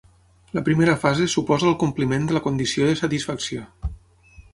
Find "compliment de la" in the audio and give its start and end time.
1.83-2.41